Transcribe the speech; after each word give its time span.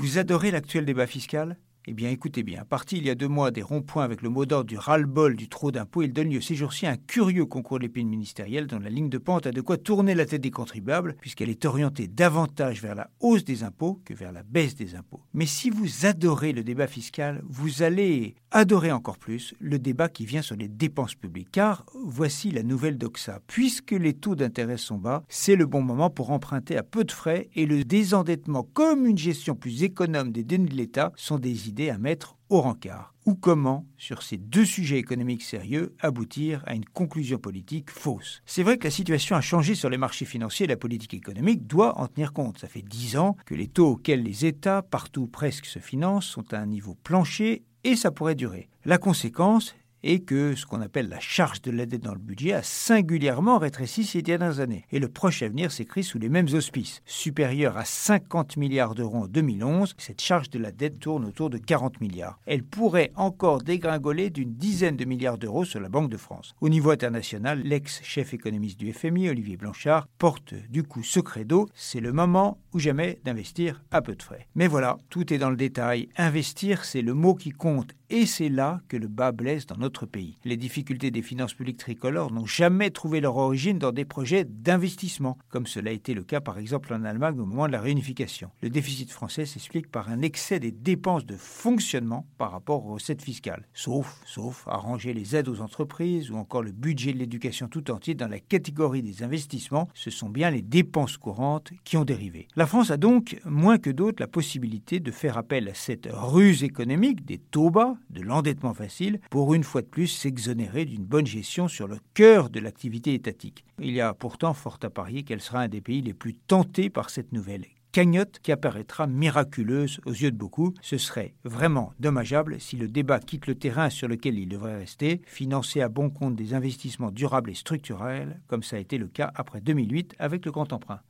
Vous 0.00 0.16
adorez 0.16 0.50
l'actuel 0.50 0.86
débat 0.86 1.06
fiscal? 1.06 1.58
Eh 1.86 1.94
bien, 1.94 2.10
écoutez 2.10 2.42
bien, 2.42 2.64
parti 2.64 2.98
il 2.98 3.06
y 3.06 3.10
a 3.10 3.14
deux 3.14 3.28
mois 3.28 3.50
des 3.50 3.62
ronds-points 3.62 4.04
avec 4.04 4.20
le 4.20 4.28
mot 4.28 4.44
d'ordre 4.44 4.66
du 4.66 4.76
ras-le-bol 4.76 5.34
du 5.34 5.48
trop 5.48 5.70
d'impôts, 5.70 6.02
il 6.02 6.12
donne 6.12 6.28
lieu 6.28 6.40
ces 6.40 6.54
jours-ci 6.54 6.86
à 6.86 6.90
un 6.90 6.96
curieux 6.96 7.46
concours 7.46 7.78
de 7.78 7.84
l'épine 7.84 8.08
ministérielle 8.08 8.66
dont 8.66 8.78
la 8.78 8.90
ligne 8.90 9.08
de 9.08 9.18
pente 9.18 9.46
a 9.46 9.50
de 9.50 9.60
quoi 9.60 9.78
tourner 9.78 10.14
la 10.14 10.26
tête 10.26 10.42
des 10.42 10.50
contribuables, 10.50 11.16
puisqu'elle 11.20 11.48
est 11.48 11.64
orientée 11.64 12.06
davantage 12.06 12.82
vers 12.82 12.94
la 12.94 13.10
hausse 13.20 13.44
des 13.44 13.62
impôts 13.62 14.00
que 14.04 14.12
vers 14.12 14.30
la 14.32 14.42
baisse 14.42 14.74
des 14.74 14.94
impôts. 14.94 15.22
Mais 15.32 15.46
si 15.46 15.70
vous 15.70 16.06
adorez 16.06 16.52
le 16.52 16.62
débat 16.62 16.86
fiscal, 16.86 17.42
vous 17.48 17.82
allez 17.82 18.34
adorer 18.50 18.92
encore 18.92 19.18
plus 19.18 19.54
le 19.60 19.78
débat 19.78 20.08
qui 20.08 20.26
vient 20.26 20.42
sur 20.42 20.56
les 20.56 20.68
dépenses 20.68 21.14
publiques. 21.14 21.50
Car 21.52 21.86
voici 21.94 22.50
la 22.50 22.62
nouvelle 22.62 22.98
doxa. 22.98 23.40
Puisque 23.46 23.92
les 23.92 24.14
taux 24.14 24.34
d'intérêt 24.34 24.76
sont 24.76 24.98
bas, 24.98 25.24
c'est 25.28 25.56
le 25.56 25.66
bon 25.66 25.82
moment 25.82 26.10
pour 26.10 26.30
emprunter 26.30 26.76
à 26.76 26.82
peu 26.82 27.04
de 27.04 27.12
frais 27.12 27.48
et 27.54 27.66
le 27.66 27.84
désendettement 27.84 28.68
comme 28.74 29.06
une 29.06 29.18
gestion 29.18 29.54
plus 29.54 29.82
économe 29.82 30.32
des 30.32 30.44
deniers 30.44 30.68
de 30.68 30.76
l'État 30.76 31.12
sont 31.16 31.38
des 31.38 31.69
à 31.78 31.98
mettre 31.98 32.36
au 32.48 32.60
rencard 32.60 33.14
Ou 33.26 33.34
comment, 33.34 33.86
sur 33.96 34.22
ces 34.22 34.36
deux 34.36 34.64
sujets 34.64 34.98
économiques 34.98 35.42
sérieux, 35.42 35.94
aboutir 36.00 36.62
à 36.66 36.74
une 36.74 36.84
conclusion 36.84 37.38
politique 37.38 37.90
fausse 37.90 38.42
C'est 38.44 38.64
vrai 38.64 38.76
que 38.76 38.84
la 38.84 38.90
situation 38.90 39.36
a 39.36 39.40
changé 39.40 39.74
sur 39.74 39.88
les 39.88 39.96
marchés 39.96 40.24
financiers 40.24 40.64
et 40.64 40.68
la 40.68 40.76
politique 40.76 41.14
économique 41.14 41.66
doit 41.66 41.98
en 41.98 42.08
tenir 42.08 42.32
compte. 42.32 42.58
Ça 42.58 42.66
fait 42.66 42.82
dix 42.82 43.16
ans 43.16 43.36
que 43.46 43.54
les 43.54 43.68
taux 43.68 43.92
auxquels 43.92 44.22
les 44.22 44.46
États, 44.46 44.82
partout 44.82 45.28
presque, 45.28 45.66
se 45.66 45.78
financent 45.78 46.26
sont 46.26 46.52
à 46.52 46.58
un 46.58 46.66
niveau 46.66 46.96
plancher 47.04 47.62
et 47.84 47.94
ça 47.94 48.10
pourrait 48.10 48.34
durer. 48.34 48.68
La 48.84 48.98
conséquence, 48.98 49.74
et 50.02 50.20
que 50.20 50.54
ce 50.54 50.66
qu'on 50.66 50.80
appelle 50.80 51.08
la 51.08 51.20
charge 51.20 51.62
de 51.62 51.70
la 51.70 51.86
dette 51.86 52.02
dans 52.02 52.14
le 52.14 52.20
budget 52.20 52.52
a 52.52 52.62
singulièrement 52.62 53.58
rétréci 53.58 54.04
ces 54.04 54.22
dernières 54.22 54.60
années. 54.60 54.86
Et 54.92 54.98
le 54.98 55.08
proche 55.08 55.42
avenir 55.42 55.72
s'écrit 55.72 56.04
sous 56.04 56.18
les 56.18 56.28
mêmes 56.28 56.48
auspices. 56.52 57.02
Supérieure 57.04 57.76
à 57.76 57.84
50 57.84 58.56
milliards 58.56 58.94
d'euros 58.94 59.24
en 59.24 59.26
2011, 59.26 59.94
cette 59.98 60.20
charge 60.20 60.50
de 60.50 60.58
la 60.58 60.72
dette 60.72 61.00
tourne 61.00 61.24
autour 61.24 61.50
de 61.50 61.58
40 61.58 62.00
milliards. 62.00 62.38
Elle 62.46 62.62
pourrait 62.62 63.12
encore 63.16 63.62
dégringoler 63.62 64.30
d'une 64.30 64.54
dizaine 64.54 64.96
de 64.96 65.04
milliards 65.04 65.38
d'euros 65.38 65.64
sur 65.64 65.80
la 65.80 65.88
Banque 65.88 66.10
de 66.10 66.16
France. 66.16 66.54
Au 66.60 66.68
niveau 66.68 66.90
international, 66.90 67.62
l'ex-chef 67.62 68.34
économiste 68.34 68.78
du 68.78 68.92
FMI, 68.92 69.28
Olivier 69.28 69.56
Blanchard, 69.56 70.06
porte 70.18 70.54
du 70.68 70.82
coup 70.82 71.02
ce 71.02 71.20
credo, 71.20 71.68
c'est 71.74 72.00
le 72.00 72.12
moment 72.12 72.58
ou 72.72 72.78
jamais 72.78 73.18
d'investir 73.24 73.82
à 73.90 74.02
peu 74.02 74.14
de 74.14 74.22
frais. 74.22 74.46
Mais 74.54 74.66
voilà, 74.66 74.98
tout 75.08 75.32
est 75.32 75.38
dans 75.38 75.50
le 75.50 75.56
détail. 75.56 76.08
Investir, 76.16 76.84
c'est 76.84 77.02
le 77.02 77.14
mot 77.14 77.34
qui 77.34 77.50
compte 77.50 77.94
et 78.10 78.26
c'est 78.26 78.48
là 78.48 78.80
que 78.88 78.96
le 78.96 79.06
bas 79.06 79.32
blesse 79.32 79.66
dans 79.66 79.76
notre 79.76 79.89
pays. 80.06 80.36
Les 80.44 80.56
difficultés 80.56 81.10
des 81.10 81.22
finances 81.22 81.54
publiques 81.54 81.78
tricolores 81.78 82.32
n'ont 82.32 82.46
jamais 82.46 82.90
trouvé 82.90 83.20
leur 83.20 83.36
origine 83.36 83.78
dans 83.78 83.92
des 83.92 84.04
projets 84.04 84.44
d'investissement, 84.44 85.38
comme 85.48 85.66
cela 85.66 85.90
a 85.90 85.94
été 85.94 86.14
le 86.14 86.24
cas 86.24 86.40
par 86.40 86.58
exemple 86.58 86.92
en 86.92 87.04
Allemagne 87.04 87.38
au 87.38 87.46
moment 87.46 87.66
de 87.66 87.72
la 87.72 87.80
réunification. 87.80 88.50
Le 88.62 88.70
déficit 88.70 89.10
français 89.10 89.46
s'explique 89.46 89.90
par 89.90 90.10
un 90.10 90.22
excès 90.22 90.60
des 90.60 90.72
dépenses 90.72 91.26
de 91.26 91.36
fonctionnement 91.36 92.26
par 92.38 92.52
rapport 92.52 92.86
aux 92.86 92.94
recettes 92.94 93.22
fiscales, 93.22 93.66
sauf, 93.74 94.20
sauf 94.26 94.66
arranger 94.68 95.12
les 95.12 95.36
aides 95.36 95.48
aux 95.48 95.60
entreprises 95.60 96.30
ou 96.30 96.36
encore 96.36 96.62
le 96.62 96.72
budget 96.72 97.12
de 97.12 97.18
l'éducation 97.18 97.68
tout 97.68 97.90
entier 97.90 98.14
dans 98.14 98.28
la 98.28 98.40
catégorie 98.40 99.02
des 99.02 99.22
investissements, 99.22 99.88
ce 99.94 100.10
sont 100.10 100.28
bien 100.28 100.50
les 100.50 100.62
dépenses 100.62 101.16
courantes 101.16 101.70
qui 101.84 101.96
ont 101.96 102.04
dérivé. 102.04 102.48
La 102.56 102.66
France 102.66 102.90
a 102.90 102.96
donc, 102.96 103.38
moins 103.44 103.78
que 103.78 103.90
d'autres, 103.90 104.20
la 104.20 104.28
possibilité 104.28 105.00
de 105.00 105.10
faire 105.10 105.38
appel 105.38 105.68
à 105.68 105.74
cette 105.74 106.08
ruse 106.10 106.64
économique 106.64 107.24
des 107.24 107.38
taux 107.38 107.70
bas 107.70 107.96
de 108.10 108.22
l'endettement 108.22 108.74
facile 108.74 109.20
pour 109.30 109.54
une 109.54 109.64
fois 109.64 109.79
plus 109.82 110.06
s'exonérer 110.06 110.84
d'une 110.84 111.04
bonne 111.04 111.26
gestion 111.26 111.68
sur 111.68 111.88
le 111.88 111.98
cœur 112.14 112.50
de 112.50 112.60
l'activité 112.60 113.14
étatique. 113.14 113.64
Il 113.78 113.92
y 113.92 114.00
a 114.00 114.14
pourtant 114.14 114.54
fort 114.54 114.78
à 114.82 114.90
parier 114.90 115.22
qu'elle 115.22 115.40
sera 115.40 115.60
un 115.60 115.68
des 115.68 115.80
pays 115.80 116.02
les 116.02 116.14
plus 116.14 116.34
tentés 116.34 116.90
par 116.90 117.10
cette 117.10 117.32
nouvelle 117.32 117.66
cagnotte 117.92 118.38
qui 118.40 118.52
apparaîtra 118.52 119.06
miraculeuse 119.06 120.00
aux 120.06 120.12
yeux 120.12 120.30
de 120.30 120.36
beaucoup. 120.36 120.74
Ce 120.80 120.98
serait 120.98 121.34
vraiment 121.44 121.92
dommageable 121.98 122.60
si 122.60 122.76
le 122.76 122.88
débat 122.88 123.20
quitte 123.20 123.46
le 123.46 123.54
terrain 123.54 123.90
sur 123.90 124.08
lequel 124.08 124.38
il 124.38 124.48
devrait 124.48 124.78
rester, 124.78 125.22
financé 125.26 125.80
à 125.80 125.88
bon 125.88 126.10
compte 126.10 126.36
des 126.36 126.54
investissements 126.54 127.10
durables 127.10 127.50
et 127.50 127.54
structurels, 127.54 128.40
comme 128.46 128.62
ça 128.62 128.76
a 128.76 128.80
été 128.80 128.98
le 128.98 129.08
cas 129.08 129.32
après 129.34 129.60
2008 129.60 130.14
avec 130.18 130.44
le 130.44 130.52
grand 130.52 130.72
emprunt. 130.72 131.00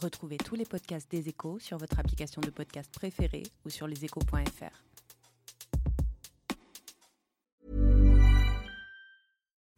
Retrouvez 0.00 0.36
tous 0.36 0.54
les 0.54 0.64
podcasts 0.64 1.10
des 1.10 1.28
échos 1.28 1.58
sur 1.58 1.76
votre 1.76 1.98
application 1.98 2.40
de 2.40 2.50
podcast 2.50 2.92
préférée 2.94 3.42
ou 3.64 3.70
sur 3.70 3.88
leséchos.fr. 3.88 4.84